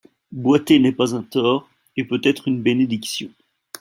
Boiter 0.31 0.79
n'est 0.79 0.93
pas 0.93 1.13
un 1.15 1.21
tort, 1.21 1.69
et 1.95 2.03
peut 2.03 2.19
être 2.23 2.47
une 2.47 2.59
bénédiction. 2.63 3.29